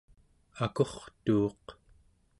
[0.65, 1.65] akurtuuq